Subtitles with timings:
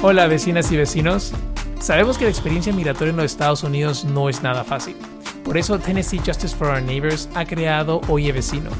[0.00, 1.32] Hola vecinas y vecinos.
[1.80, 4.94] Sabemos que la experiencia migratoria en los Estados Unidos no es nada fácil.
[5.44, 8.70] Por eso Tennessee Justice for Our Neighbors ha creado Oye Vecino.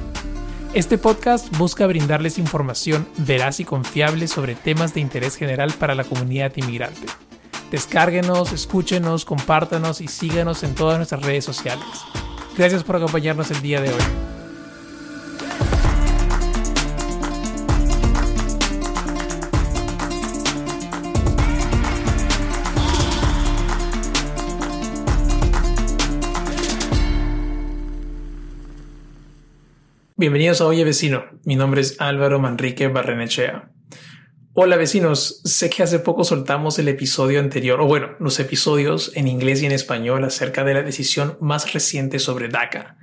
[0.75, 6.05] Este podcast busca brindarles información veraz y confiable sobre temas de interés general para la
[6.05, 7.07] comunidad inmigrante.
[7.73, 11.85] Descárguenos, escúchenos, compártanos y síganos en todas nuestras redes sociales.
[12.57, 14.38] Gracias por acompañarnos el día de hoy.
[30.21, 31.27] Bienvenidos a Oye Vecino.
[31.45, 33.71] Mi nombre es Álvaro Manrique Barrenechea.
[34.53, 39.29] Hola vecinos, sé que hace poco soltamos el episodio anterior, o bueno, los episodios en
[39.29, 42.97] inglés y en español acerca de la decisión más reciente sobre DACA.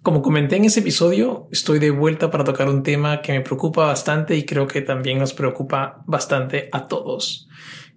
[0.00, 3.84] Como comenté en ese episodio, estoy de vuelta para tocar un tema que me preocupa
[3.84, 7.50] bastante y creo que también nos preocupa bastante a todos.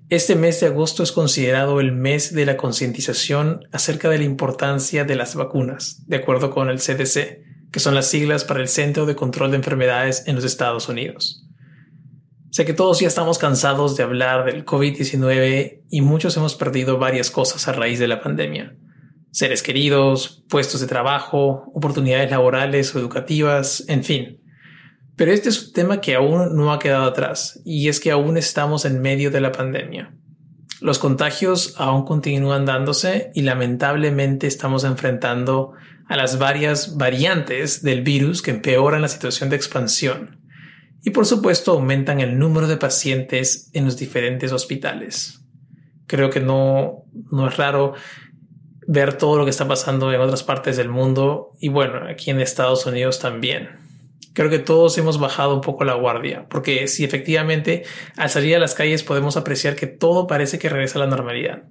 [0.10, 5.06] Este mes de agosto es considerado el mes de la concientización acerca de la importancia
[5.06, 7.45] de las vacunas, de acuerdo con el CDC
[7.76, 11.46] que son las siglas para el Centro de Control de Enfermedades en los Estados Unidos.
[12.50, 17.30] Sé que todos ya estamos cansados de hablar del COVID-19 y muchos hemos perdido varias
[17.30, 18.78] cosas a raíz de la pandemia.
[19.32, 24.42] Seres queridos, puestos de trabajo, oportunidades laborales o educativas, en fin.
[25.18, 28.38] Pero este es un tema que aún no ha quedado atrás y es que aún
[28.38, 30.16] estamos en medio de la pandemia.
[30.80, 35.74] Los contagios aún continúan dándose y lamentablemente estamos enfrentando
[36.08, 40.40] a las varias variantes del virus que empeoran la situación de expansión
[41.04, 45.46] y por supuesto aumentan el número de pacientes en los diferentes hospitales.
[46.08, 47.94] Creo que no, no es raro
[48.88, 52.42] ver todo lo que está pasando en otras partes del mundo y bueno, aquí en
[52.42, 53.70] Estados Unidos también.
[54.34, 57.84] Creo que todos hemos bajado un poco la guardia, porque si efectivamente
[58.18, 61.64] al salir a las calles podemos apreciar que todo parece que regresa a la normalidad.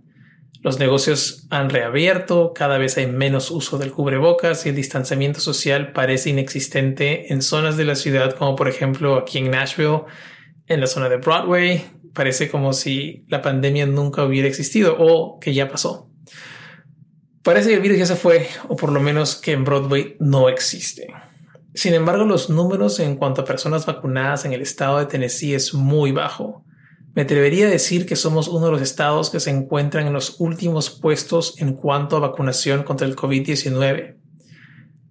[0.65, 5.93] Los negocios han reabierto, cada vez hay menos uso del cubrebocas y el distanciamiento social
[5.93, 10.05] parece inexistente en zonas de la ciudad como por ejemplo aquí en Nashville,
[10.67, 11.85] en la zona de Broadway.
[12.15, 16.09] Parece como si la pandemia nunca hubiera existido o que ya pasó.
[17.43, 20.49] Parece que el virus ya se fue o por lo menos que en Broadway no
[20.49, 21.09] existe.
[21.75, 25.75] Sin embargo, los números en cuanto a personas vacunadas en el estado de Tennessee es
[25.75, 26.65] muy bajo.
[27.15, 30.41] Me atrevería a decir que somos uno de los estados que se encuentran en los
[30.41, 34.17] últimos puestos en cuanto a vacunación contra el COVID-19.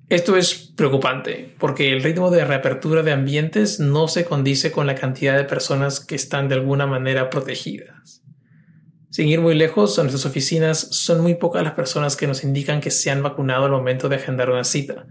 [0.10, 4.96] Esto es preocupante porque el ritmo de reapertura de ambientes no se condice con la
[4.96, 8.22] cantidad de personas que están de alguna manera protegidas.
[9.10, 12.82] Sin ir muy lejos, en nuestras oficinas son muy pocas las personas que nos indican
[12.82, 15.08] que se han vacunado al momento de agendar una cita.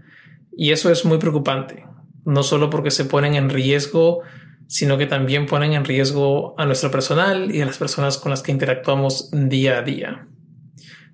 [0.55, 1.85] Y eso es muy preocupante,
[2.23, 4.21] no solo porque se ponen en riesgo
[4.73, 8.41] sino que también ponen en riesgo a nuestro personal y a las personas con las
[8.41, 10.27] que interactuamos día a día.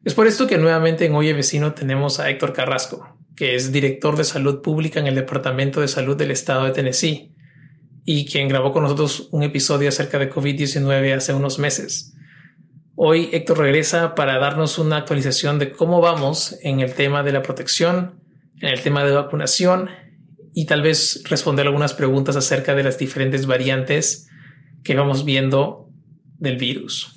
[0.06, 4.16] Es por esto que nuevamente en Oye Vecino tenemos a Héctor Carrasco, que es director
[4.16, 7.34] de salud pública en el Departamento de Salud del Estado de Tennessee
[8.06, 12.14] y quien grabó con nosotros un episodio acerca de COVID-19 hace unos meses.
[12.96, 17.42] Hoy Héctor regresa para darnos una actualización de cómo vamos en el tema de la
[17.42, 18.22] protección,
[18.62, 19.90] en el tema de vacunación
[20.54, 24.30] y tal vez responder algunas preguntas acerca de las diferentes variantes
[24.84, 25.90] que vamos viendo
[26.38, 27.16] del virus.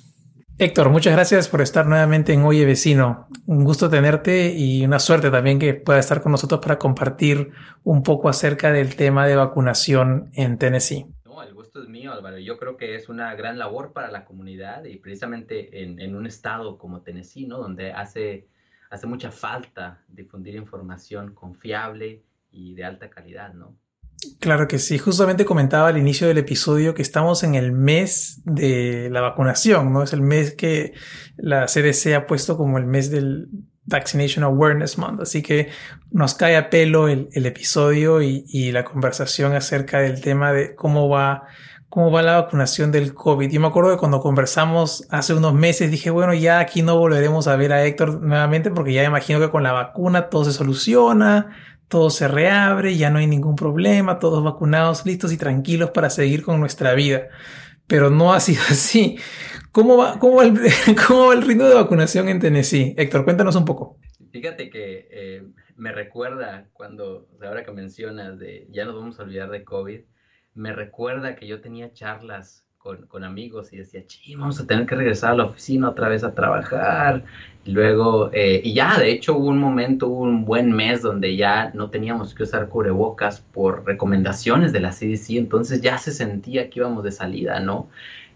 [0.59, 3.27] Héctor, muchas gracias por estar nuevamente en Oye Vecino.
[3.47, 7.51] Un gusto tenerte y una suerte también que pueda estar con nosotros para compartir
[7.83, 11.07] un poco acerca del tema de vacunación en Tennessee.
[11.25, 12.37] No, el gusto es mío, Álvaro.
[12.37, 16.27] Yo creo que es una gran labor para la comunidad y precisamente en, en un
[16.27, 17.57] estado como Tennessee, ¿no?
[17.57, 18.47] Donde hace,
[18.91, 22.21] hace mucha falta difundir información confiable
[22.53, 23.77] y de alta calidad, ¿no?
[24.39, 24.97] Claro que sí.
[24.97, 30.03] Justamente comentaba al inicio del episodio que estamos en el mes de la vacunación, ¿no?
[30.03, 30.93] Es el mes que
[31.35, 33.49] la CDC ha puesto como el mes del
[33.85, 35.21] Vaccination Awareness Month.
[35.21, 35.69] Así que
[36.11, 41.43] nos cae a pelo el, episodio y, la conversación acerca del tema de cómo va,
[41.89, 43.49] cómo va la vacunación del COVID.
[43.49, 47.47] Yo me acuerdo que cuando conversamos hace unos meses dije, bueno, ya aquí no volveremos
[47.47, 51.72] a ver a Héctor nuevamente porque ya imagino que con la vacuna todo se soluciona
[51.93, 56.41] todo se reabre, ya no hay ningún problema, todos vacunados, listos y tranquilos para seguir
[56.41, 57.27] con nuestra vida.
[57.85, 59.19] Pero no ha sido así.
[59.71, 60.59] ¿Cómo va, cómo el,
[61.07, 62.95] cómo el ritmo de vacunación en Tennessee?
[62.97, 63.99] Héctor, cuéntanos un poco.
[64.31, 65.43] Fíjate que eh,
[65.75, 69.99] me recuerda cuando, ahora que mencionas de ya nos vamos a olvidar de COVID,
[70.55, 74.95] me recuerda que yo tenía charlas con, amigos y decía, sí, vamos a tener que
[74.95, 77.23] regresar a la oficina otra vez a trabajar.
[77.63, 81.37] Y luego, eh, y ya, de hecho, hubo un momento, hubo un buen mes donde
[81.37, 86.69] ya no teníamos que usar cubrebocas por recomendaciones de la CDC, entonces ya se sentía
[86.69, 87.87] que íbamos de salida, ¿no?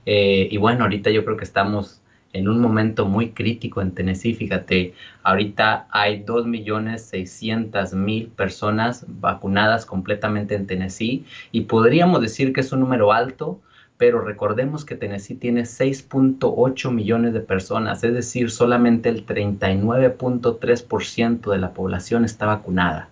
[0.06, 2.02] Eh, y bueno, ahorita yo creo que estamos
[2.32, 4.34] en un momento muy crítico en Tennessee.
[4.34, 12.80] Fíjate, ahorita hay 2.600.000 personas vacunadas completamente en Tennessee y podríamos decir que es un
[12.80, 13.60] número alto,
[13.98, 21.58] pero recordemos que Tennessee tiene 6.8 millones de personas, es decir, solamente el 39.3% de
[21.58, 23.10] la población está vacunada.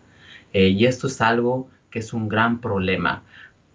[0.54, 3.24] Eh, y esto es algo que es un gran problema.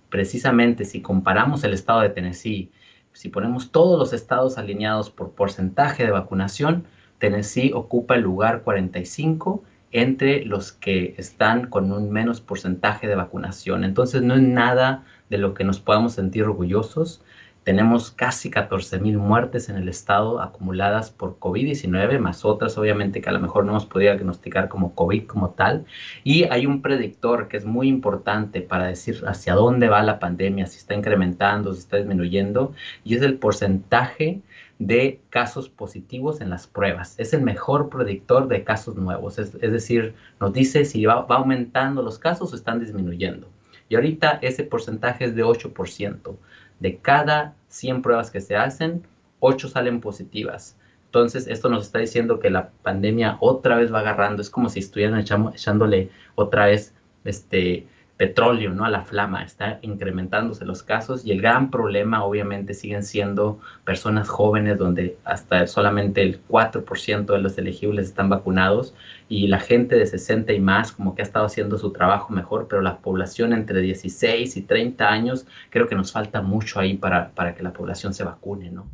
[0.09, 2.71] Precisamente si comparamos el estado de Tennessee,
[3.13, 6.85] si ponemos todos los estados alineados por porcentaje de vacunación,
[7.19, 13.83] Tennessee ocupa el lugar 45 entre los que están con un menos porcentaje de vacunación.
[13.83, 17.23] Entonces no es nada de lo que nos podamos sentir orgullosos.
[17.65, 23.29] Tenemos casi 14 mil muertes en el estado acumuladas por COVID-19, más otras obviamente que
[23.29, 25.85] a lo mejor no hemos podido diagnosticar como COVID como tal.
[26.25, 30.67] Y hay un predictor que es muy importante para decir hacia dónde va la pandemia,
[30.67, 32.73] si está incrementando, si está disminuyendo,
[33.05, 34.41] y es el porcentaje
[34.79, 37.15] de casos positivos en las pruebas.
[37.19, 39.39] Es el mejor predictor de casos nuevos.
[39.39, 43.47] Es, decir, nos dice si va, va, aumentando los casos o están disminuyendo.
[43.91, 46.37] Y ahorita ese porcentaje es de 8%.
[46.79, 49.03] De cada 100 pruebas que se hacen,
[49.41, 50.77] 8 salen positivas.
[51.07, 54.41] Entonces, esto nos está diciendo que la pandemia otra vez va agarrando.
[54.41, 56.95] Es como si estuvieran echándole otra vez
[57.25, 57.89] este,
[58.21, 58.85] petróleo, ¿no?
[58.85, 64.29] A la flama, está incrementándose los casos y el gran problema obviamente siguen siendo personas
[64.29, 68.93] jóvenes donde hasta solamente el 4% de los elegibles están vacunados
[69.31, 72.67] y la gente de 60 y más como que ha estado haciendo su trabajo mejor,
[72.69, 77.31] pero la población entre 16 y 30 años creo que nos falta mucho ahí para,
[77.31, 78.87] para que la población se vacune, ¿no?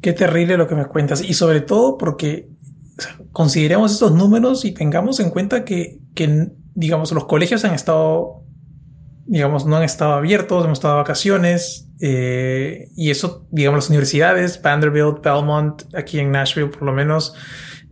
[0.00, 2.48] Qué terrible lo que me cuentas y sobre todo porque
[3.30, 8.42] consideremos estos números y tengamos en cuenta que, que digamos, los colegios han estado
[9.26, 15.22] digamos, no han estado abiertos, hemos estado vacaciones, eh, y eso, digamos, las universidades, Vanderbilt,
[15.22, 17.34] Belmont, aquí en Nashville por lo menos,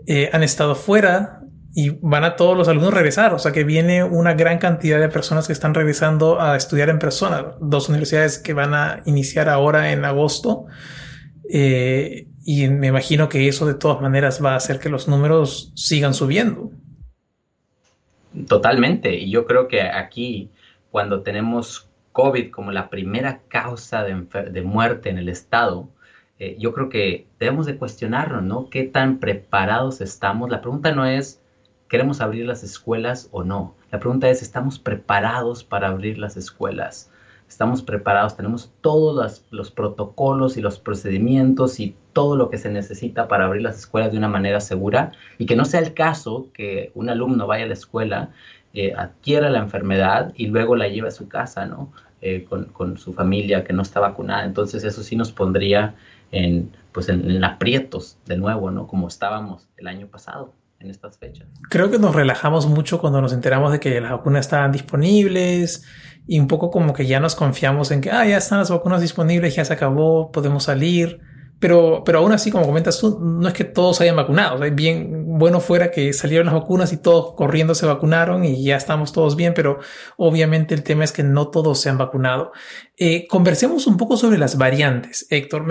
[0.07, 1.41] eh, han estado fuera
[1.75, 5.09] y van a todos los alumnos regresar, o sea que viene una gran cantidad de
[5.09, 9.91] personas que están regresando a estudiar en persona, dos universidades que van a iniciar ahora
[9.91, 10.67] en agosto,
[11.51, 15.73] eh, y me imagino que eso de todas maneras va a hacer que los números
[15.75, 16.71] sigan subiendo.
[18.47, 20.51] Totalmente, y yo creo que aquí
[20.95, 25.89] cuando tenemos COVID como la primera causa de, muerte en el Estado,
[26.39, 28.71] eh, yo creo que debemos de cuestionarnos, ¿no?
[28.71, 30.51] ¿Qué tan preparados estamos?
[30.51, 31.43] La pregunta no es,
[31.89, 33.75] ¿queremos abrir las escuelas o no?
[33.91, 37.11] La pregunta es, ¿estamos preparados para abrir las escuelas?
[37.49, 38.37] ¿Estamos preparados?
[38.37, 43.63] ¿Tenemos todos los protocolos y los procedimientos y todo lo que se necesita para abrir
[43.63, 45.11] las escuelas de una manera segura?
[45.39, 48.31] Y que no sea el caso que un alumno vaya a la escuela
[48.75, 51.93] eh, adquiera la enfermedad y luego la lleva a su casa, ¿no?
[52.21, 54.45] Eh, con, su familia que no está vacunada.
[54.45, 55.95] Entonces eso sí nos pondría
[56.33, 58.87] en, pues en, aprietos de nuevo, ¿no?
[58.87, 61.47] Como estábamos el año pasado en estas fechas.
[61.69, 65.87] Creo que nos relajamos mucho cuando nos enteramos de que las vacunas estaban disponibles
[66.27, 69.03] y un poco como que ya nos confiamos en que, ah, ya están las vacunas
[69.03, 71.21] disponibles, ya se acabó, podemos salir.
[71.65, 74.59] Pero, pero aún así, como comentas tú, no es que todos hayan vacunado.
[74.71, 79.15] bien bueno fuera que salieron las vacunas y todos corriendo se vacunaron y ya estamos
[79.15, 79.79] todos bien, pero
[80.19, 82.53] obviamente el tema es que no todos se han vacunado.
[82.99, 85.65] Eh, conversemos un poco sobre las variantes, Héctor.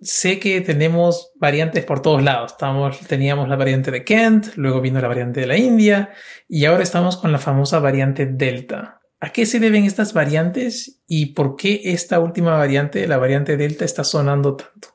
[0.00, 2.52] sé que tenemos variantes por todos lados.
[2.52, 6.10] Estamos, teníamos la variante de Kent, luego vino la variante de la India
[6.48, 9.00] y ahora estamos con la famosa variante Delta.
[9.18, 13.84] ¿A qué se deben estas variantes y por qué esta última variante, la variante Delta,
[13.84, 14.93] está sonando tanto?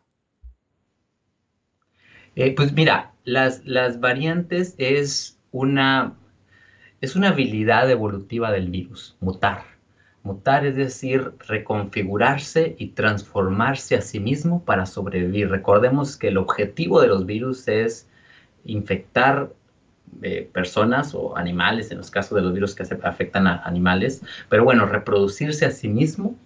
[2.39, 6.13] Eh, pues mira, las, variantes es una,
[7.01, 9.63] es una habilidad evolutiva del virus, mutar.
[10.23, 15.49] Mutar es decir, reconfigurarse y transformarse a sí mismo para sobrevivir.
[15.49, 18.07] Recordemos que el objetivo de los virus es
[18.63, 19.51] infectar
[20.21, 24.63] eh, personas o animales, en los casos de los virus que afectan a animales, pero
[24.63, 26.37] bueno, reproducirse a sí mismo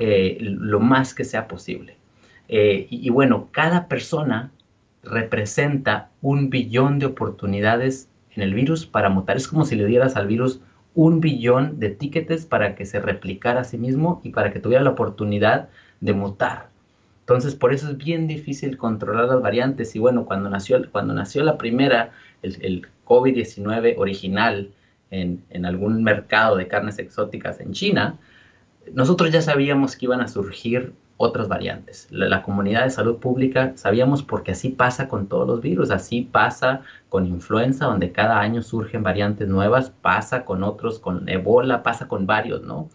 [0.00, 1.96] eh, lo más que sea posible.
[2.48, 4.50] y, bueno, cada persona
[5.06, 9.36] representa un billón de oportunidades en el virus para mutar.
[9.36, 10.60] Es como si le dieras al virus
[10.94, 14.82] un billón de tickets para que se replicara a sí mismo y para que tuviera
[14.82, 15.68] la oportunidad
[16.00, 16.70] de mutar.
[17.20, 19.96] Entonces, por eso es bien difícil controlar las variantes.
[19.96, 24.72] Y bueno, cuando nació, cuando nació la primera, el, COVID-19 original
[25.10, 28.18] en, en algún mercado de carnes exóticas en China,
[28.92, 32.08] nosotros ya sabíamos que iban a surgir otras variantes.
[32.10, 36.82] La, comunidad de salud pública sabíamos porque así pasa con todos los virus, así pasa
[37.08, 42.26] con influenza, donde cada año surgen variantes nuevas, pasa con otros, con ebola, pasa con
[42.26, 42.88] varios, ¿no?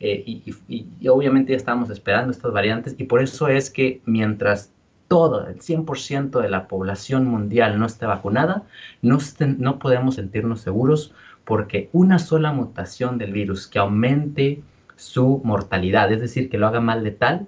[0.00, 0.22] eh,
[0.68, 4.72] y, obviamente ya estábamos esperando estas variantes y por eso es que mientras
[5.08, 8.64] todo, el 100% de la población mundial no esté vacunada,
[9.02, 9.18] no,
[9.58, 11.14] no podemos sentirnos seguros
[11.44, 14.62] porque una sola mutación del virus que aumente
[14.96, 17.46] su mortalidad, es decir, que lo haga más letal,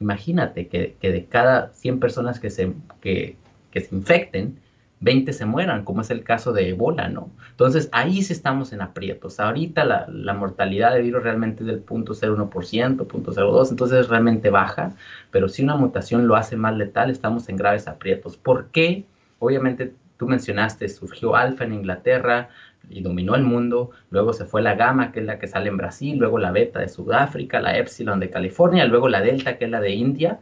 [0.00, 3.36] imagínate que, de cada 100 personas que se, que,
[3.70, 4.58] que se infecten,
[5.00, 7.30] 20 se mueran, como es el caso de Ebola, ¿no?
[7.50, 9.38] Entonces ahí sí estamos en aprietos.
[9.38, 14.94] Ahorita la, la mortalidad de virus realmente es del 0.01%, 0.02, entonces es realmente baja,
[15.30, 18.36] pero si una mutación lo hace más letal, estamos en graves aprietos.
[18.36, 19.04] ¿Por qué?
[19.40, 22.48] Obviamente tú mencionaste, surgió alfa en Inglaterra
[22.90, 25.76] y dominó el mundo, luego se fue la gamma, que es la que sale en
[25.76, 29.70] Brasil, luego la beta de Sudáfrica, la epsilon de California, luego la delta, que es
[29.70, 30.40] la de India.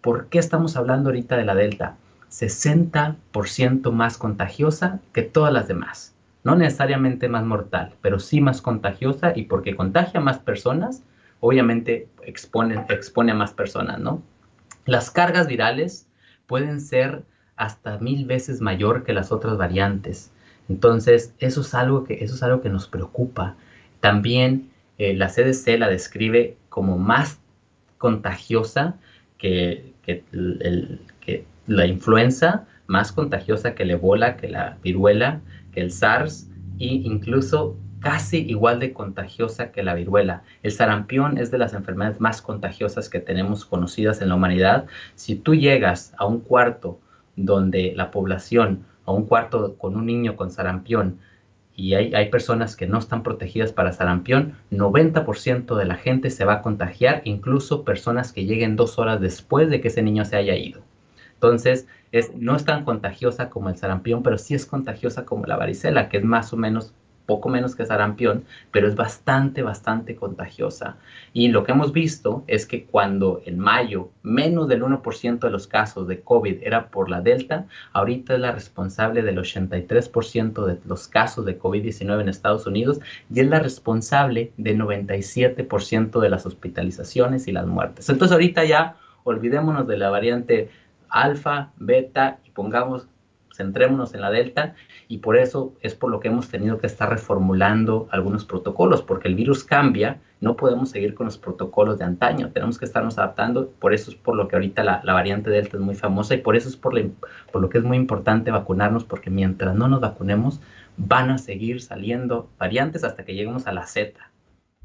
[0.00, 1.96] ¿Por qué estamos hablando ahorita de la delta?
[2.30, 6.14] 60% más contagiosa que todas las demás.
[6.42, 11.02] No necesariamente más mortal, pero sí más contagiosa y porque contagia a más personas,
[11.40, 14.20] obviamente expone, expone a más personas, ¿no?
[14.84, 16.06] Las cargas virales
[16.46, 17.22] pueden ser
[17.56, 20.30] hasta mil veces mayor que las otras variantes.
[20.68, 23.56] Entonces, eso es algo que, eso es algo que nos preocupa.
[24.00, 27.38] También eh, la CDC la describe como más
[27.98, 28.96] contagiosa
[29.38, 30.24] que, que,
[31.20, 35.40] que la influenza más contagiosa que el ebola, que la viruela,
[35.72, 40.42] que el SARS e incluso casi igual de contagiosa que la viruela.
[40.62, 44.86] El sarampión es de las enfermedades más contagiosas que tenemos conocidas en la humanidad.
[45.14, 47.00] Si tú llegas a un cuarto
[47.34, 51.18] donde la población, a un cuarto con un niño con sarampión,
[51.76, 56.44] y hay, hay, personas que no están protegidas para sarampión, 90% de la gente se
[56.44, 60.36] va a contagiar, incluso personas que lleguen dos horas después de que ese niño se
[60.36, 60.82] haya ido.
[61.34, 65.56] Entonces, es, no es tan contagiosa como el sarampión, pero sí es contagiosa como la
[65.56, 66.94] varicela, que es más o menos
[67.26, 70.96] poco menos que sarampión, pero es bastante, bastante contagiosa.
[71.32, 75.66] Y lo que hemos visto es que cuando en mayo menos del 1% de los
[75.66, 81.08] casos de COVID era por la Delta, ahorita es la responsable del 83% de los
[81.08, 83.00] casos de COVID-19 en Estados Unidos
[83.32, 88.08] y es la responsable del 97% de las hospitalizaciones y las muertes.
[88.08, 90.70] Entonces ahorita ya olvidémonos de la variante
[91.08, 93.06] alfa, beta y pongamos,
[93.54, 94.74] centrémonos en la delta
[95.08, 99.28] y por eso es por lo que hemos tenido que estar reformulando algunos protocolos, porque
[99.28, 103.70] el virus cambia, no podemos seguir con los protocolos de antaño, tenemos que estarnos adaptando,
[103.78, 106.56] por eso es por lo que ahorita la, variante delta es muy famosa y por
[106.56, 107.00] eso es por,
[107.52, 110.60] por lo que es muy importante vacunarnos, porque mientras no nos vacunemos
[110.96, 114.12] van a seguir saliendo variantes hasta que lleguemos a la Z.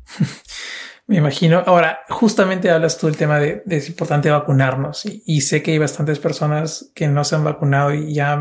[1.10, 1.63] Me imagino.
[1.66, 5.80] Ahora, justamente hablas tú del tema de, de es importante vacunarnos y, sé que hay
[5.80, 8.38] bastantes personas que no se han vacunado y ya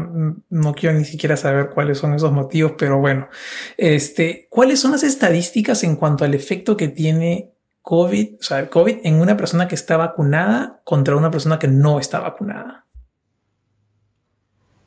[0.51, 3.29] no quiero ni siquiera saber cuáles son esos motivos, pero bueno,
[3.79, 8.99] este, ¿cuáles son las estadísticas en cuanto al efecto que tiene COVID, o sea, COVID
[9.03, 12.85] en una persona que está vacunada contra una persona que no está vacunada?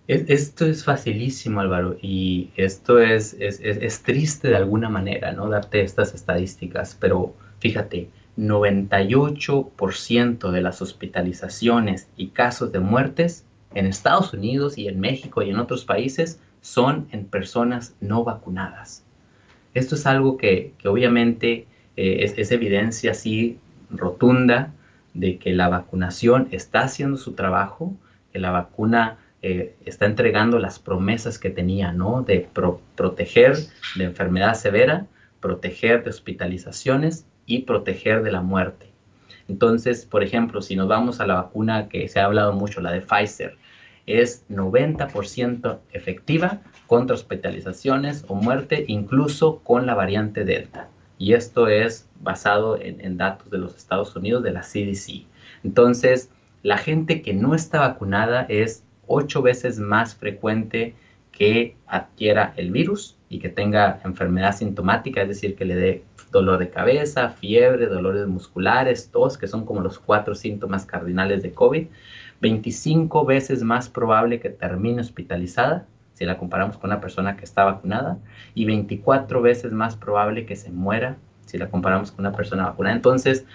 [0.06, 5.50] Esto es facilísimo, Álvaro, y esto es, es, es triste de alguna manera, ¿no?
[5.50, 14.34] Darte estas estadísticas, pero Fíjate, 98% de las hospitalizaciones y casos de muertes en Estados
[14.34, 19.04] Unidos y en México y en otros países son en personas no vacunadas.
[19.76, 23.60] Esto es algo que, obviamente eh, es, evidencia así
[23.92, 24.74] rotunda
[25.14, 27.94] de que la vacunación está haciendo su trabajo,
[28.34, 32.24] que la vacuna eh, está entregando las promesas que tenía, ¿no?
[32.24, 32.50] De
[32.96, 33.56] proteger
[33.96, 35.06] de enfermedad severa,
[35.40, 38.88] proteger de hospitalizaciones y proteger de la muerte.
[39.50, 42.94] Entonces, por ejemplo, si nos vamos a la vacuna que se ha hablado mucho, la
[42.94, 43.58] de Pfizer,
[44.08, 50.88] es 90% efectiva contra hospitalizaciones o muerte, incluso con la variante Delta.
[51.18, 55.26] Y esto es basado en, datos de los Estados Unidos, de la CDC.
[55.66, 56.30] Entonces,
[56.64, 60.96] la gente que no está vacunada es ocho veces más frecuente
[61.32, 66.60] que adquiera el virus y que tenga enfermedad sintomática, es decir, que le dé dolor
[66.60, 71.88] de cabeza, fiebre, dolores musculares, tos, que son como los cuatro síntomas cardinales de COVID,
[72.42, 77.64] 25 veces más probable que termine hospitalizada si la comparamos con una persona que está
[77.64, 78.18] vacunada
[78.54, 82.96] y 24 veces más probable que se muera si la comparamos con una persona vacunada.
[82.96, 83.46] Entonces,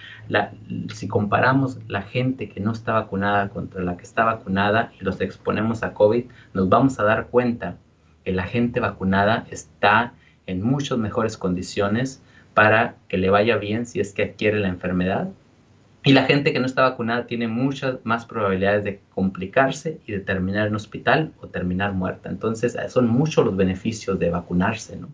[0.93, 5.19] si comparamos la gente que no está vacunada contra la que está vacunada y los
[5.19, 7.77] exponemos a COVID, nos vamos a dar cuenta
[8.23, 10.13] que la gente vacunada está
[10.45, 12.21] en muchas mejores condiciones
[12.57, 15.29] para que le vaya bien si es que adquiere la enfermedad.
[16.03, 20.21] Y la gente que no está vacunada tiene muchas más probabilidades de complicarse y de
[20.21, 22.29] terminar en hospital o terminar muerta.
[22.29, 25.09] Entonces, son muchos los beneficios de vacunarse, ¿no?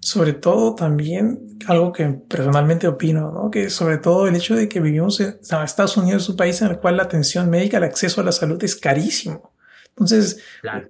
[0.00, 3.52] sobre todo también algo que personalmente opino, ¿no?
[3.52, 6.70] que sobre todo el hecho de que vivimos en Estados Unidos es un país en
[6.70, 9.52] el cual la atención médica, el acceso a la salud es carísimo.
[9.90, 10.42] Entonces,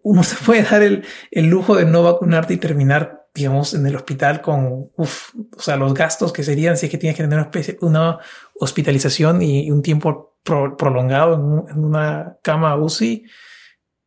[0.02, 3.97] uno se puede dar el, el, lujo de no vacunarte y terminar, digamos, en el
[3.97, 7.49] hospital con, uf, o sea, los gastos que serían si es que tienes que tener
[7.80, 8.18] una,
[8.54, 13.25] hospitalización y, un tiempo prolongado en, en, una cama UCI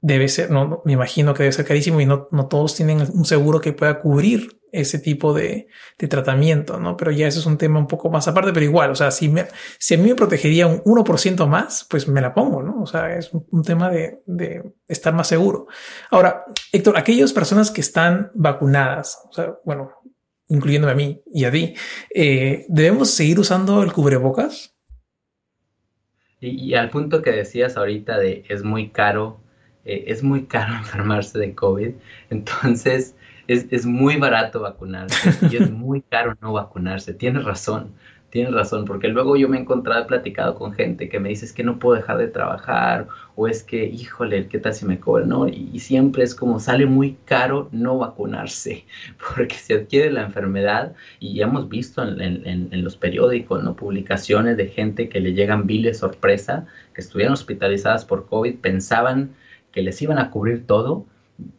[0.04, 3.24] debe ser, no, me imagino que debe ser carísimo y no, no todos tienen un
[3.24, 5.68] seguro que pueda cubrir ese tipo de,
[5.98, 6.98] de, tratamiento, ¿no?
[6.98, 9.30] Pero ya eso es un tema un poco más aparte, pero igual, o sea, si,
[9.30, 9.46] me,
[9.80, 12.82] si a mí me protegería un 1% más, pues me la pongo, ¿no?
[12.82, 15.68] O sea, es un, tema de, de, estar más seguro.
[16.12, 16.44] Ahora,
[16.74, 19.92] Héctor, aquellas personas que están vacunadas, o sea, bueno,
[20.48, 21.76] incluyéndome a mí y a ti,
[22.14, 24.76] eh, ¿debemos seguir usando el cubrebocas?
[26.42, 29.43] Y, y, al punto que decías ahorita de es muy caro
[29.86, 31.92] eh, es muy caro enfermarse de COVID,
[32.30, 33.16] entonces
[33.48, 37.14] es, es, muy barato vacunarse y es muy caro no vacunarse.
[37.14, 37.92] Tienes razón,
[38.30, 41.46] tienes razón, porque luego yo me he encontrado, he platicado con gente que me dice
[41.46, 45.00] es que no puedo dejar de trabajar o es que, híjole, ¿qué tal si me
[45.00, 45.30] cobran?
[45.30, 48.86] No, y, siempre es como sale muy caro no vacunarse,
[49.36, 53.76] porque se adquiere la enfermedad y ya hemos visto en, en, en los periódicos, ¿no?
[53.76, 59.36] Publicaciones de gente que le llegan biles sorpresa, que estuvieron hospitalizadas por COVID, pensaban
[59.74, 61.06] que les iban a cubrir todo,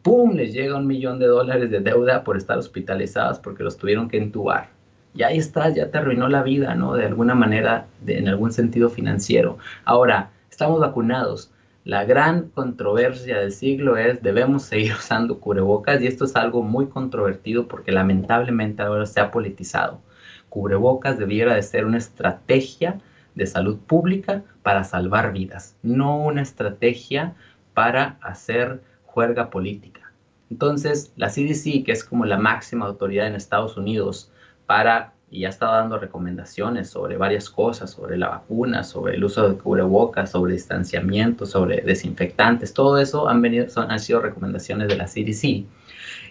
[0.03, 0.35] ¡pum!
[0.35, 4.17] les llega un millón de dólares de deuda por estar hospitalizados porque los tuvieron que
[4.17, 4.69] entubar.
[5.15, 6.95] Y ahí estás, ya te arruinó la vida, ¿no?
[6.95, 9.59] De alguna manera, en algún sentido financiero.
[9.85, 11.51] Ahora, estamos vacunados.
[11.85, 16.87] La gran controversia del siglo es debemos seguir usando cubrebocas y esto es algo muy
[16.87, 20.01] controvertido porque lamentablemente ahora se ha politizado.
[20.49, 23.01] Cubrebocas debiera de ser una estrategia
[23.35, 27.35] de salud pública para salvar vidas, no una estrategia
[27.75, 30.13] para hacer juerga política.
[30.51, 34.31] Entonces, la CDC, que es como la máxima autoridad en Estados Unidos
[34.67, 39.49] para, y ya estado dando recomendaciones sobre varias cosas, sobre la vacuna, sobre el uso
[39.49, 44.97] de cubrebocas, sobre distanciamiento, sobre desinfectantes, todo eso han, venido, son, han sido recomendaciones de
[44.97, 45.67] la CDC.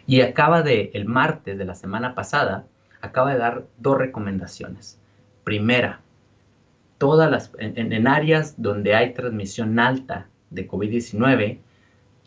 [0.06, 2.66] Y acaba de, el martes de la semana pasada,
[3.02, 5.00] acaba de dar dos recomendaciones.
[5.44, 6.00] Primera,
[6.98, 11.60] todas las, en, en áreas donde hay transmisión alta de COVID-19,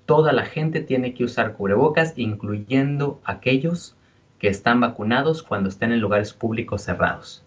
[0.05, 3.97] toda la gente tiene que usar cubrebocas, incluyendo aquellos
[4.39, 7.45] que están vacunados cuando estén en lugares públicos cerrados.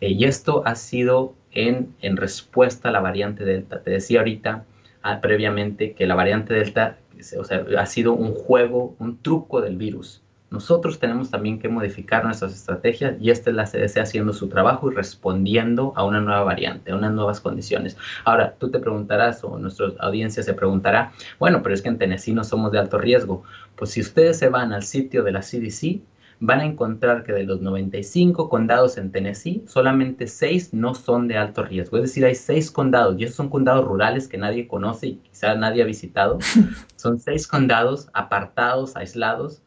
[0.00, 3.82] Eh, y esto ha sido en, en, respuesta a la variante Delta.
[3.82, 4.64] Te decía ahorita,
[5.02, 6.98] ah, previamente, que la variante Delta
[7.38, 10.22] o sea, ha sido un juego, un truco del virus.
[10.50, 14.90] Nosotros tenemos también que modificar nuestras estrategias y esta es la CDC haciendo su trabajo
[14.90, 17.96] y respondiendo a una nueva variante, a unas nuevas condiciones.
[18.24, 22.32] Ahora, tú te preguntarás o nuestra audiencia se preguntará, bueno, pero es que en Tennessee
[22.32, 23.42] no somos de alto riesgo.
[23.74, 26.00] Pues si ustedes se van al sitio de la CDC,
[26.38, 31.38] van a encontrar que de los 95 condados en Tennessee, solamente 6 no son de
[31.38, 31.96] alto riesgo.
[31.96, 35.58] Es decir, hay 6 condados, y esos son condados rurales que nadie conoce y quizás
[35.58, 36.38] nadie ha visitado.
[36.96, 39.62] Son 6 condados apartados, aislados,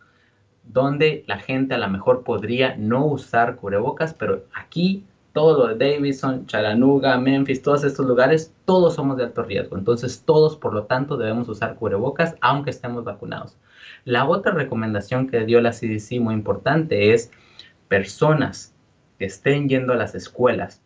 [0.72, 5.04] donde la gente a lo mejor podría no usar cubrebocas, pero aquí
[5.34, 9.78] todo lo de Davidson, Chattanooga, Memphis, todos estos lugares, todos somos de alto riesgo.
[9.78, 13.58] Entonces todos, por lo tanto, debemos usar cubrebocas aunque estemos vacunados.
[14.06, 17.32] La otra recomendación que dio la CDC muy importante es
[17.88, 18.74] personas
[19.18, 20.82] que estén yendo a las escuelas,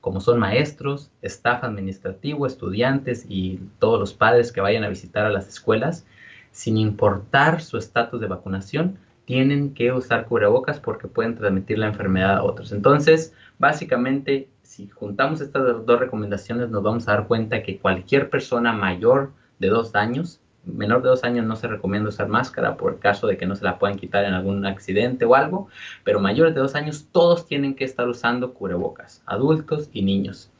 [0.00, 5.30] como son maestros, staff administrativo, estudiantes y todos los padres que vayan a visitar a
[5.30, 6.06] las escuelas,
[6.52, 8.98] sin importar su estatus de vacunación,
[9.30, 12.72] tienen que usar cubrebocas porque pueden transmitir la enfermedad a otros.
[12.72, 18.72] Entonces, básicamente, si juntamos estas dos recomendaciones, nos vamos a dar cuenta que cualquier persona
[18.72, 22.98] mayor de dos años, menor de dos años no se recomienda usar máscara por el
[22.98, 25.68] caso de que no se la puedan quitar en algún accidente o algo,
[26.02, 30.50] pero mayores de dos años todos tienen que estar usando cubrebocas, adultos y niños.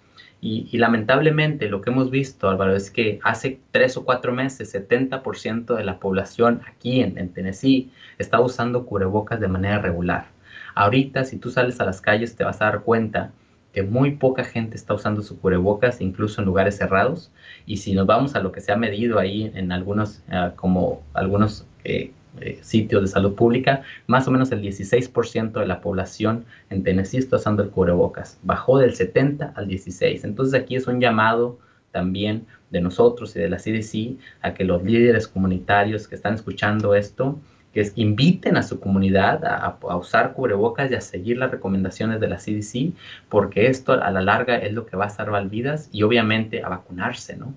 [0.42, 5.76] Y, lamentablemente lo que hemos visto, Álvaro, es que hace tres o cuatro meses 70%
[5.76, 10.29] de la población aquí en, Tennessee está usando cubrebocas de manera regular.
[10.74, 13.33] Ahorita, si tú sales a las calles, te vas a dar cuenta
[13.74, 17.31] que muy poca gente está usando su cubrebocas, incluso en lugares cerrados.
[17.66, 21.03] Y si nos vamos a lo que se ha medido ahí en algunos, eh, como
[21.12, 26.44] algunos eh, eh, sitios de salud pública, más o menos el 16% de la población
[26.70, 28.38] en Tennessee está usando el cubrebocas.
[28.42, 30.24] Bajó del 70 al 16.
[30.24, 31.58] Entonces aquí es un llamado
[31.90, 36.94] también de nosotros y de la CDC a que los líderes comunitarios que están escuchando
[36.94, 37.38] esto,
[37.74, 42.28] que inviten a su comunidad a, a, usar cubrebocas y a seguir las recomendaciones de
[42.28, 42.92] la CDC,
[43.28, 46.68] porque esto a la larga es lo que va a salvar vidas y obviamente a
[46.68, 47.54] vacunarse, ¿no?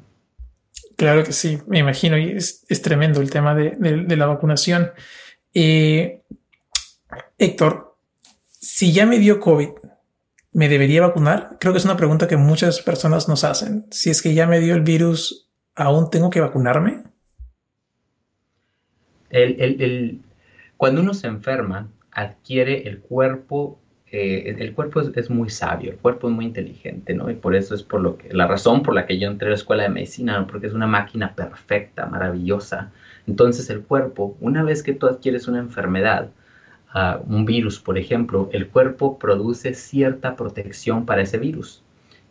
[0.96, 4.92] Claro que sí, me imagino, y es, tremendo el tema de, la vacunación.
[5.54, 6.22] Eh,
[7.38, 7.98] Héctor,
[8.48, 9.70] si ya me dio COVID,
[10.52, 11.58] ¿me debería vacunar?
[11.60, 13.86] Creo que es una pregunta que muchas personas nos hacen.
[13.92, 17.04] Si es que ya me dio el virus, ¿aún tengo que vacunarme?
[20.78, 23.80] cuando uno se enferma, adquiere el cuerpo
[24.16, 27.32] eh, el cuerpo es, muy sabio, el cuerpo es muy inteligente, ¿no?
[27.32, 29.50] Y por eso es por lo que, la razón por la que yo entré a
[29.50, 32.92] la escuela de medicina, porque es una máquina perfecta, maravillosa.
[33.26, 36.30] Entonces el cuerpo, una vez que tú adquieres una enfermedad,
[36.94, 41.82] uh, un virus, por ejemplo, el cuerpo produce cierta protección para ese virus.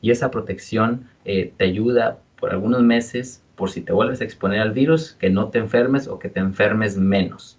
[0.00, 4.60] Y esa protección eh, te ayuda por algunos meses, por si te vuelves a exponer
[4.60, 7.58] al virus, que no te enfermes o que te enfermes menos.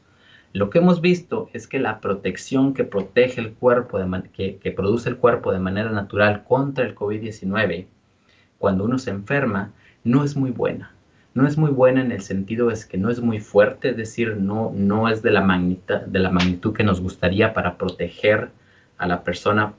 [0.54, 4.00] Lo que hemos visto es que la protección que protege el cuerpo,
[4.34, 7.88] que, que produce el cuerpo de manera natural contra el COVID-19,
[8.60, 9.72] cuando uno se enferma,
[10.04, 10.94] no es muy buena.
[11.34, 14.38] No es muy buena en el sentido es que no es muy fuerte, es decir,
[14.38, 15.42] no, no es de la,
[16.06, 18.52] de la magnitud que nos gustaría para proteger
[19.00, 19.74] a la persona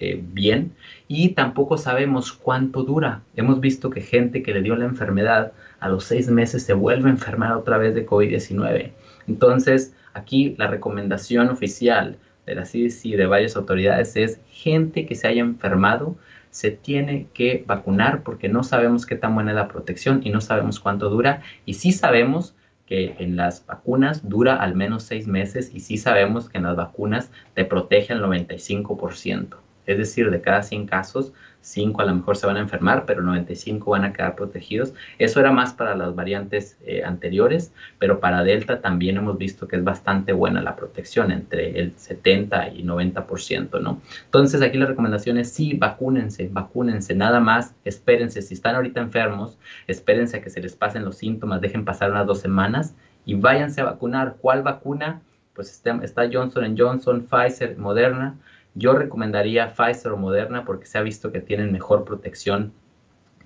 [0.00, 0.72] eh, bien
[1.08, 3.22] y tampoco sabemos cuánto dura.
[3.34, 7.08] Hemos visto que gente que le dio la enfermedad a los seis meses se vuelve
[7.08, 8.92] a enfermar otra vez de COVID-19.
[9.26, 15.14] Entonces, Aquí la recomendación oficial de la CDC y de varias autoridades es gente que
[15.14, 16.16] se haya enfermado
[16.50, 20.40] se tiene que vacunar porque no sabemos qué tan buena es la protección y no
[20.40, 22.54] sabemos cuánto dura y sí sabemos
[22.86, 26.76] que en las vacunas dura al menos seis meses y sí sabemos que en las
[26.76, 29.56] vacunas te protege al 95%.
[29.86, 33.22] Es decir, de cada 100 casos, 5 a lo mejor se van a enfermar, pero
[33.22, 34.94] 95 van a quedar protegidos.
[35.18, 39.76] Eso era más para las variantes eh, anteriores, pero para Delta también hemos visto que
[39.76, 44.00] es bastante buena la protección, entre el 70 y 90%, ¿no?
[44.24, 49.58] Entonces aquí la recomendación es sí, vacúnense, vacúnense, nada más, espérense, si están ahorita enfermos,
[49.86, 52.94] espérense a que se les pasen los síntomas, dejen pasar unas dos semanas
[53.24, 54.36] y váyanse a vacunar.
[54.40, 55.20] ¿Cuál vacuna?
[55.54, 58.36] Pues está, está Johnson Johnson, Pfizer, Moderna
[58.78, 62.72] yo recomendaría Pfizer o Moderna porque se ha visto que tienen mejor protección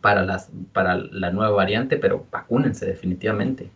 [0.00, 3.70] para, las, para la nueva variante, pero vacúnense definitivamente.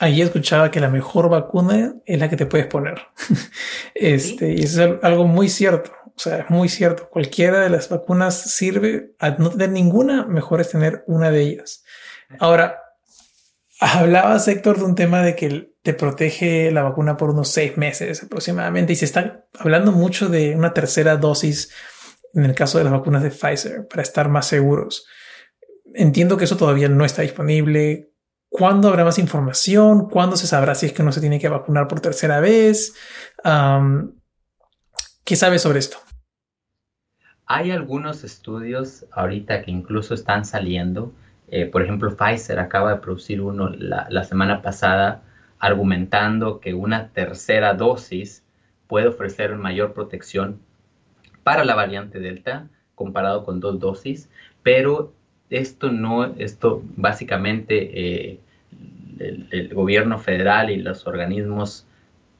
[0.00, 3.00] Ahí escuchaba que la mejor vacuna es la que te puedes poner.
[3.94, 5.90] este, y eso es algo muy cierto.
[6.06, 7.08] O sea, es muy cierto.
[7.08, 9.12] Cualquiera de las vacunas sirve.
[9.18, 11.84] A no tener ninguna, mejor es tener una de ellas.
[12.38, 12.78] Ahora,
[13.80, 18.22] hablabas, Héctor, de un tema de que te protege la vacuna por unos seis meses
[18.22, 21.72] aproximadamente y se está hablando mucho de una tercera dosis
[22.34, 25.06] en el caso de las vacunas de Pfizer para estar más seguros.
[25.94, 28.12] Entiendo que eso todavía no está disponible.
[28.50, 30.08] ¿Cuándo habrá más información?
[30.08, 32.94] ¿Cuándo se sabrá si es que no se tiene que vacunar por tercera vez?
[35.24, 35.98] ¿Qué sabes sobre esto?
[37.46, 41.14] Hay algunos estudios ahorita que incluso están saliendo.
[41.50, 45.22] Eh, por ejemplo, Pfizer acaba de producir uno la, semana pasada
[45.58, 48.44] argumentando que una tercera dosis
[48.86, 50.60] puede ofrecer mayor protección
[51.42, 54.28] para la variante Delta comparado con dos dosis,
[54.62, 55.12] pero
[55.50, 58.40] esto no, esto básicamente eh,
[59.18, 61.86] el, gobierno federal y los organismos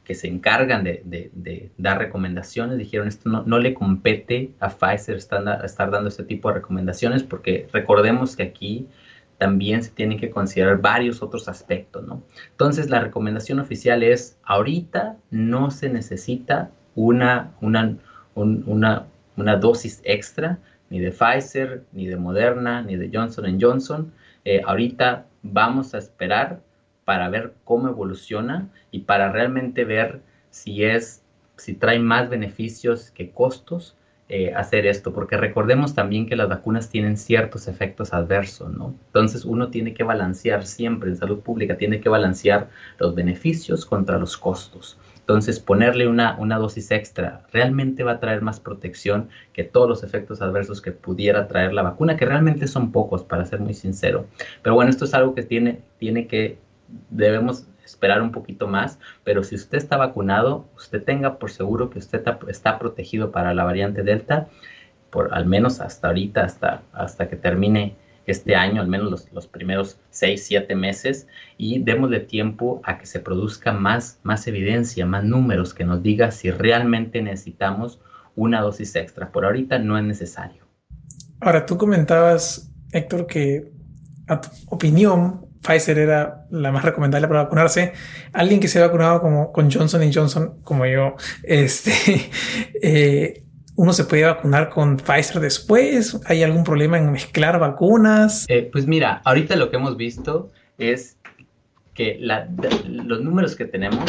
[0.09, 5.63] que se encargan de, dar recomendaciones dijeron esto no, no le compete a Pfizer estar,
[5.63, 8.89] estar dando este tipo de recomendaciones porque recordemos que aquí
[9.37, 12.23] también se tienen que considerar varios otros aspectos, ¿no?
[12.51, 17.97] Entonces, la recomendación oficial es, ahorita no se necesita una, una,
[18.35, 20.59] una, dosis extra,
[20.91, 24.13] ni de Pfizer, ni de Moderna, ni de Johnson Johnson.
[24.45, 26.61] Eh, ahorita vamos a esperar
[27.09, 31.23] para ver cómo evoluciona y para realmente ver si es,
[31.57, 33.97] si trae más beneficios que costos
[34.29, 38.95] eh, hacer esto, porque recordemos también que las vacunas tienen ciertos efectos adversos, ¿no?
[39.07, 42.69] Entonces uno tiene que balancear siempre en salud pública, tiene que balancear
[42.99, 44.99] los beneficios contra los costos.
[45.21, 50.03] Entonces ponerle una, una dosis extra realmente va a traer más protección que todos los
[50.03, 54.27] efectos adversos que pudiera traer la vacuna, que realmente son pocos, para ser muy sincero.
[54.63, 56.59] Pero bueno, esto es algo que tiene, tiene que,
[57.11, 61.99] debemos esperar un poquito más, pero si usted está vacunado, usted tenga por seguro que
[61.99, 64.49] usted está protegido para la variante Delta,
[65.11, 67.97] por al menos hasta ahorita, hasta, hasta que termine
[68.27, 73.07] este año, al menos los, los primeros 6, 7 meses, y démosle tiempo a que
[73.07, 78.01] se produzca más, más evidencia, más números que nos diga si realmente necesitamos
[78.37, 79.33] una dosis extra.
[79.33, 80.65] Por ahorita no es necesario.
[81.41, 83.73] Ahora, tú comentabas, Héctor, que
[84.27, 87.93] a tu opinión, Pfizer era la más recomendable para vacunarse.
[88.33, 91.93] Alguien que se ha vacunado como con Johnson Johnson, como yo, este,
[92.83, 93.45] eh,
[93.77, 96.21] uno se puede vacunar con Pfizer después.
[96.27, 98.47] ¿Hay algún problema en mezclar vacunas?
[98.49, 101.17] Eh, pues mira, ahorita lo que hemos visto es
[101.95, 104.05] que los números que tenemos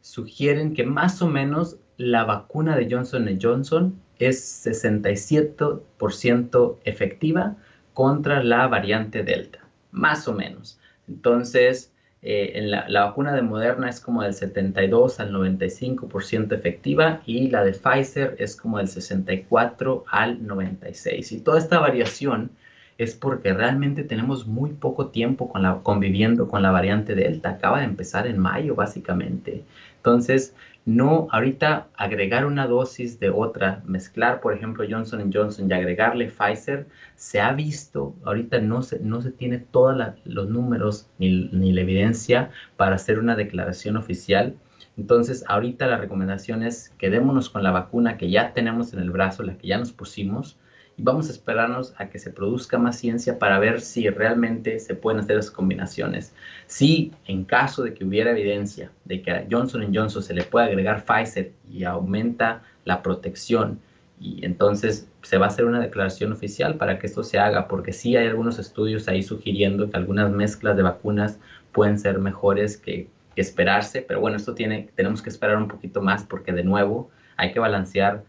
[0.00, 7.56] sugieren que más o menos la vacuna de Johnson Johnson es 67% efectiva
[7.92, 9.60] contra la variante Delta,
[9.92, 10.80] más o menos.
[11.08, 17.48] Entonces, eh, en la, vacuna de Moderna es como del 72 al 95% efectiva y
[17.48, 21.32] la de Pfizer es como del 64 al 96.
[21.32, 22.50] Y toda esta variación
[22.98, 27.50] es porque realmente tenemos muy poco tiempo con la, conviviendo con la variante Delta.
[27.50, 29.64] Acaba de empezar en mayo, básicamente.
[29.96, 36.28] Entonces, no ahorita agregar una dosis de otra, mezclar, por ejemplo, Johnson Johnson y agregarle
[36.30, 41.72] Pfizer, se ha visto, ahorita no se, no se tiene todos los números ni, ni
[41.72, 44.56] la evidencia para hacer una declaración oficial.
[44.96, 49.42] Entonces, ahorita la recomendación es quedémonos con la vacuna que ya tenemos en el brazo,
[49.42, 50.58] la que ya nos pusimos,
[50.96, 54.94] y vamos a esperarnos a que se produzca más ciencia para ver si realmente se
[54.94, 56.34] pueden hacer las combinaciones.
[56.66, 60.66] Si en caso de que hubiera evidencia de que a Johnson Johnson se le puede
[60.66, 63.80] agregar Pfizer y aumenta la protección,
[64.22, 67.92] y entonces se va a hacer una declaración oficial para que esto se haga, porque
[67.92, 71.38] sí hay algunos estudios ahí sugiriendo que algunas mezclas de vacunas
[71.72, 76.22] pueden ser mejores que, esperarse, pero bueno, esto tiene, tenemos que esperar un poquito más
[76.22, 78.24] porque de nuevo hay que balancear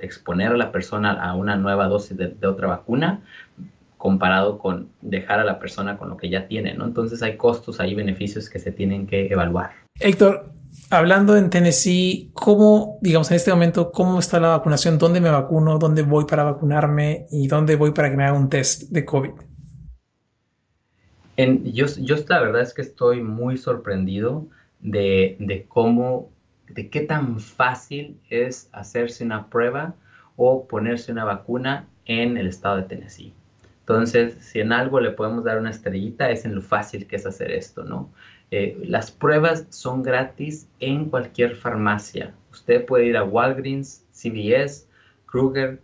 [0.00, 3.22] exponer a la persona a una nueva dosis de, otra vacuna
[3.96, 6.84] comparado con dejar a la persona con lo que ya tiene, ¿no?
[6.84, 9.72] Entonces hay costos, hay beneficios que se tienen que evaluar.
[9.98, 10.52] Héctor,
[10.90, 14.98] hablando en Tennessee, ¿cómo, digamos, en este momento, cómo está la vacunación?
[14.98, 15.78] ¿Dónde me vacuno?
[15.78, 17.26] ¿Dónde voy para vacunarme?
[17.30, 19.30] ¿Y dónde voy para que me haga un test de COVID?
[21.36, 24.46] En, yo, yo la verdad es que estoy muy sorprendido
[24.80, 26.30] de, de cómo
[26.70, 29.94] de qué tan fácil es hacerse una prueba
[30.36, 33.34] o ponerse una vacuna en el estado de Tennessee.
[33.80, 37.24] Entonces, si en algo le podemos dar una estrellita, es en lo fácil que es
[37.24, 38.10] hacer esto, ¿no?
[38.50, 42.34] Eh, las pruebas son gratis en cualquier farmacia.
[42.50, 44.86] Usted puede ir a Walgreens, CVS,
[45.26, 45.80] Kruger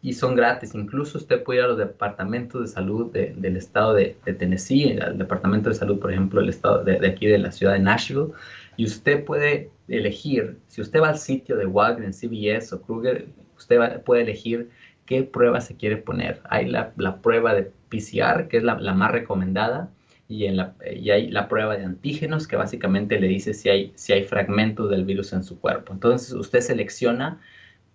[0.00, 0.74] y son gratis.
[0.74, 5.70] Incluso usted puede ir a los departamentos de salud del estado de, Tennessee, al departamento
[5.70, 8.32] de salud, por ejemplo, del estado de, de, aquí de la ciudad de Nashville,
[8.76, 14.02] y usted puede elegir, si usted va al sitio de Walgreens, CVS o Kruger, usted
[14.02, 14.70] puede elegir
[15.06, 16.40] qué prueba se quiere poner.
[16.48, 16.92] Hay la,
[17.22, 19.90] prueba de PCR, que es la, más recomendada,
[20.26, 23.92] y, en la, y hay la prueba de antígenos, que básicamente le dice si hay,
[23.94, 25.92] si hay fragmentos del virus en su cuerpo.
[25.92, 27.40] Entonces usted selecciona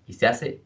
[0.07, 0.61] y se hace,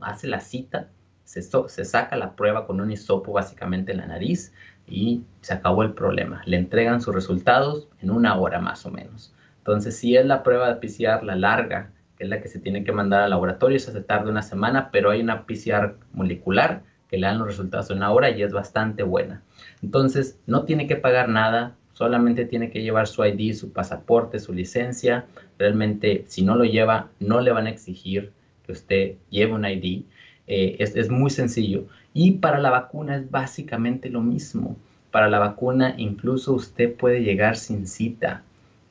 [0.00, 0.88] hace la cita,
[1.24, 4.52] se, se saca la prueba con un hisopo básicamente en la nariz
[4.86, 6.42] y se acabó el problema.
[6.46, 9.34] Le entregan sus resultados en una hora más o menos.
[9.64, 12.84] Entonces, si es la prueba de PCR, la larga, que es la que se tiene
[12.84, 17.16] que mandar al laboratorio, esa se tarda una semana, pero hay una PCR molecular que
[17.16, 19.40] le dan los resultados en una hora y es bastante buena.
[19.82, 24.52] Entonces, no tiene que pagar nada, solamente tiene que llevar su ID, su pasaporte, su
[24.52, 25.24] licencia.
[25.58, 28.32] Realmente, si no lo lleva, no le van a exigir
[28.66, 30.02] que usted lleve un ID.
[30.46, 31.86] Eh, es, es muy sencillo.
[32.12, 34.76] Y para la vacuna es básicamente lo mismo.
[35.10, 38.42] Para la vacuna incluso usted puede llegar sin cita.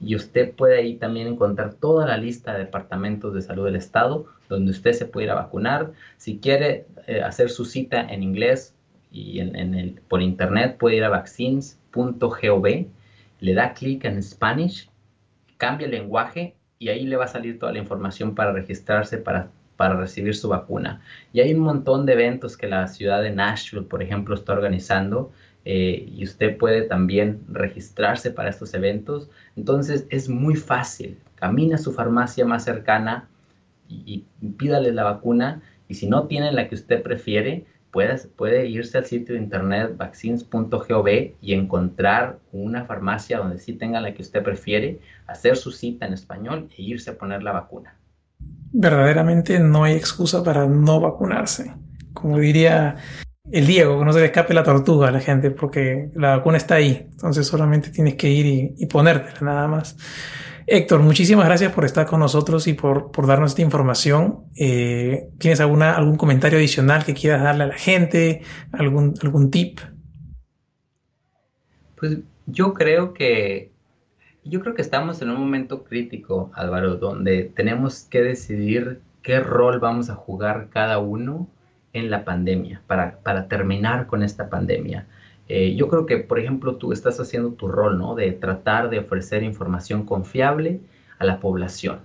[0.00, 4.26] y usted puede ahí también encontrar toda la lista de departamentos de salud del estado
[4.48, 5.92] donde usted se puede ir a vacunar.
[6.16, 8.74] Si quiere eh, hacer su cita en inglés
[9.10, 12.66] y en, el, por internet, puede ir a vaccines.gov,
[13.40, 14.88] le da clic en Spanish,
[15.56, 19.50] cambia el lenguaje y ahí le va a salir toda la información para registrarse para
[19.78, 21.00] para recibir su vacuna.
[21.32, 25.30] Y hay un montón de eventos que la ciudad de Nashville, por ejemplo, está organizando
[25.64, 29.30] eh, y usted puede también registrarse para estos eventos.
[29.56, 31.16] Entonces es muy fácil.
[31.36, 33.28] Camina a su farmacia más cercana
[33.88, 34.24] y,
[34.56, 39.06] pídale la vacuna y si no tiene la que usted prefiere, puede, puede irse al
[39.06, 41.08] sitio de internet vaccines.gov
[41.40, 46.14] y encontrar una farmacia donde sí tenga la que usted prefiere, hacer su cita en
[46.14, 47.97] español e irse a poner la vacuna
[48.72, 51.74] verdaderamente no hay excusa para no vacunarse.
[52.12, 52.96] Como diría
[53.50, 56.56] el Diego, que no se le escape la tortuga a la gente, porque la vacuna
[56.56, 57.08] está ahí.
[57.10, 59.96] Entonces solamente tienes que ir y, ponértela nada más.
[60.66, 64.44] Héctor, muchísimas gracias por estar con nosotros y por, por darnos esta información.
[64.54, 68.42] Eh, ¿Tienes alguna, algún comentario adicional que quieras darle a la gente?
[68.72, 69.80] ¿Algún, algún tip?
[71.96, 73.72] Pues yo creo que
[74.48, 79.78] Yo creo que estamos en un momento crítico, Álvaro, donde tenemos que decidir qué rol
[79.78, 81.48] vamos a jugar cada uno
[81.92, 85.06] en la pandemia, para, para terminar con esta pandemia.
[85.48, 88.14] Eh, yo creo que, por ejemplo, tú estás haciendo tu rol, ¿no?
[88.14, 90.80] De tratar de ofrecer información confiable
[91.18, 92.00] a la población.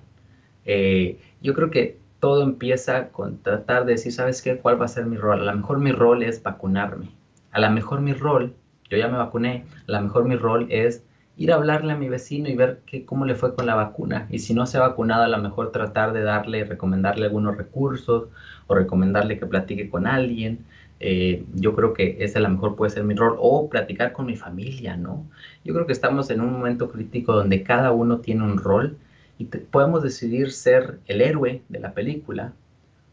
[0.65, 4.58] Eh, yo creo que todo empieza con tratar de decir, ¿sabes qué?
[4.58, 5.39] ¿Cuál va a ser mi rol?
[5.41, 7.10] A lo mejor mi rol es vacunarme.
[7.51, 8.53] A lo mejor mi rol,
[8.89, 11.06] yo ya me vacuné, a lo mejor mi rol es
[11.38, 14.28] ir a hablarle a mi vecino y ver qué, cómo le fue con la vacuna.
[14.30, 18.28] Y si no se ha vacunado, a lo mejor tratar de darle, recomendarle algunos recursos
[18.67, 20.65] o recomendarle que platique con alguien.
[21.00, 24.26] Eh, yo creo que ese a lo mejor puede ser mi rol o platicar con
[24.26, 25.26] mi familia, ¿no?
[25.65, 28.98] Yo creo que estamos en un momento crítico donde cada uno tiene un rol
[29.38, 32.54] y podemos decidir ser el héroe de la película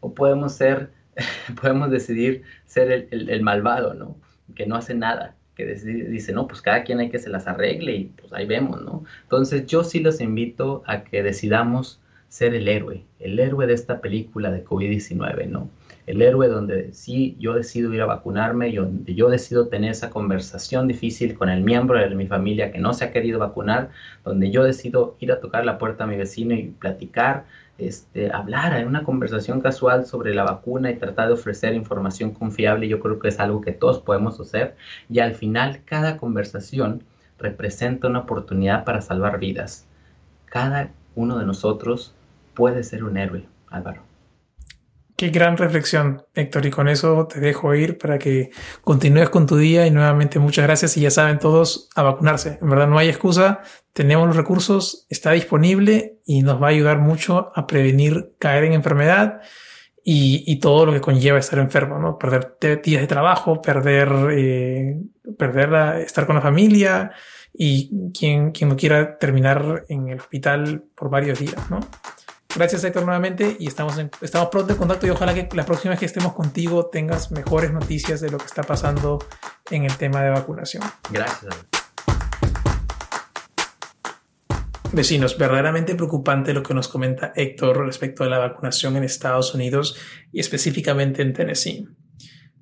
[0.01, 0.93] o podemos ser,
[1.61, 4.17] podemos decidir ser el, malvado, ¿no?
[4.55, 8.05] Que no hace nada, dice, no, pues cada quien hay que se las arregle y
[8.05, 9.05] pues ahí vemos, ¿no?
[9.23, 14.01] Entonces yo sí los invito a que decidamos ser el héroe, el héroe de esta
[14.01, 15.69] película de COVID-19, ¿no?
[16.11, 20.11] El héroe donde sí yo decido ir a vacunarme y donde yo decido tener esa
[20.11, 23.91] conversación difícil con el miembro de mi familia que no se ha querido vacunar,
[24.25, 27.45] donde yo decido ir a tocar la puerta a mi vecino y platicar,
[27.79, 32.89] este, hablar en una conversación casual sobre la vacuna y tratar de ofrecer información confiable,
[32.89, 34.75] yo creo que es algo que todos podemos hacer
[35.09, 37.05] y al final cada conversación
[37.39, 39.87] representa una oportunidad para salvar vidas.
[40.47, 42.15] Cada uno de nosotros
[42.55, 44.10] puede ser un héroe, Álvaro.
[45.21, 46.65] Qué gran reflexión, Héctor.
[46.65, 48.49] Y con eso te dejo ir para que
[48.81, 49.87] continúes con tu día.
[49.87, 50.97] Y nuevamente muchas gracias.
[50.97, 52.59] Y ya saben todos a vacunarse.
[52.63, 53.61] En verdad no hay excusa.
[53.93, 58.73] Tenemos los recursos, está disponible y nos va a ayudar mucho a prevenir caer en
[58.73, 59.43] enfermedad
[60.03, 62.17] y, todo lo que conlleva estar enfermo, ¿no?
[62.17, 65.03] Perder días de trabajo, perder, eh,
[65.37, 67.13] perder estar con la familia
[67.53, 71.81] y quien, quien no quiera terminar en el hospital por varios días, ¿no?
[72.55, 76.01] Gracias Héctor nuevamente y estamos, estamos pronto en contacto y ojalá que la próxima vez
[76.01, 79.21] que estemos contigo tengas mejores noticias de lo que está pasando
[79.71, 80.83] en el tema de vacunación.
[81.11, 81.55] Gracias.
[84.93, 89.97] Vecinos, verdaderamente preocupante lo que nos comenta Héctor respecto a la vacunación en Estados Unidos
[90.33, 91.87] y específicamente en Tennessee.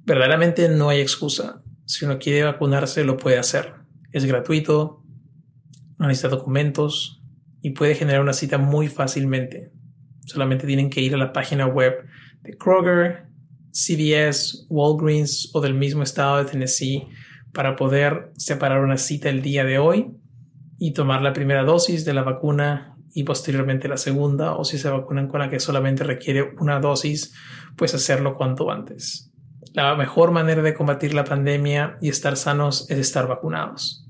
[0.05, 1.63] Verdaderamente no hay excusa.
[1.87, 3.73] Si uno quiere vacunarse, lo puede hacer.
[4.13, 5.03] Es gratuito,
[5.97, 7.23] no necesita documentos
[7.63, 9.73] y puede generar una cita muy fácilmente.
[10.29, 12.05] Solamente tienen que ir a la página web
[12.43, 13.27] de Kroger,
[13.73, 17.09] CVS, Walgreens o del mismo estado de Tennessee
[17.53, 20.13] para poder separar una cita el día de hoy
[20.79, 24.91] y tomar la primera dosis de la vacuna y posteriormente la segunda o si se
[24.91, 27.35] vacunan con la que solamente requiere una dosis,
[27.75, 29.33] pues hacerlo cuanto antes.
[29.73, 34.05] La mejor manera de combatir la pandemia y estar sanos es estar vacunados.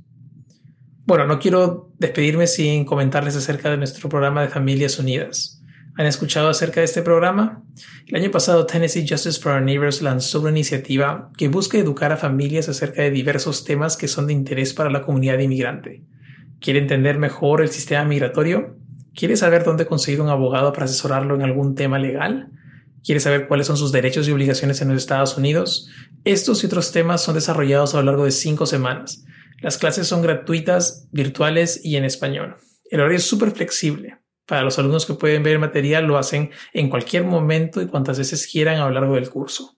[1.07, 5.58] Bueno, no quiero despedirme sin comentarles acerca de nuestro programa de Familias Unidas.
[5.99, 7.65] ¿Han escuchado acerca de este programa?
[8.07, 12.17] El año pasado Tennessee Justice for Our Neighbors lanzó una iniciativa que busca educar a
[12.17, 16.05] familias acerca de diversos temas que son de interés para la comunidad inmigrante.
[16.61, 18.77] ¿Quiere entender mejor el sistema migratorio?
[19.13, 22.53] ¿Quiere saber dónde conseguir un abogado para asesorarlo en algún tema legal?
[23.03, 25.91] ¿Quiere saber cuáles son sus derechos y obligaciones en los Estados Unidos?
[26.23, 29.25] Estos y otros temas son desarrollados a lo largo de cinco semanas.
[29.61, 32.55] Las clases son gratuitas, virtuales y en español.
[32.89, 34.19] El horario es súper flexible.
[34.49, 38.17] Para los alumnos que pueden ver el material lo hacen en cualquier momento y cuantas
[38.19, 39.77] veces quieran a lo largo del curso.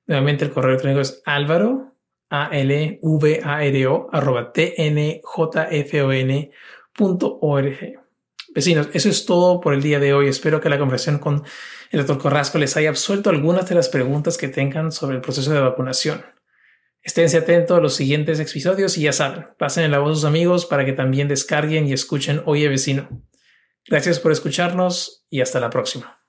[0.07, 1.97] Nuevamente el correo electrónico es alvaro,
[2.29, 4.53] a l v a r o arroba.
[8.53, 10.27] Vecinos, eso es todo por el día de hoy.
[10.27, 11.43] Espero que la conversación con
[11.89, 15.51] el doctor Corrasco les haya absuelto algunas de las preguntas que tengan sobre el proceso
[15.51, 16.23] de vacunación.
[17.01, 20.65] Esténse atentos a los siguientes episodios y ya saben, pasen la voz a sus amigos
[20.65, 23.09] para que también descarguen y escuchen Oye Vecino.
[23.87, 26.21] Gracias por escucharnos y hasta la próxima.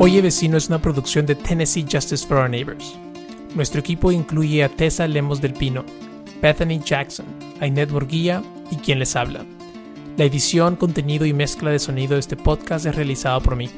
[0.00, 2.96] Oye Vecino es una producción de Tennessee Justice for Our Neighbors.
[3.54, 5.84] Nuestro equipo incluye a Tessa Lemos del Pino,
[6.42, 7.26] Bethany Jackson,
[7.60, 9.46] Ainet Morguía y quien les habla.
[10.16, 13.68] La edición, contenido y mezcla de sonido de este podcast es realizado por mí.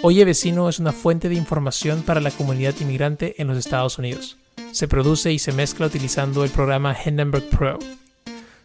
[0.00, 4.38] Oye Vecino es una fuente de información para la comunidad inmigrante en los Estados Unidos.
[4.70, 7.78] Se produce y se mezcla utilizando el programa Hindenburg Pro.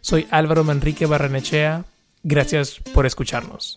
[0.00, 1.84] Soy Álvaro Manrique Barrenechea.
[2.22, 3.76] Gracias por escucharnos.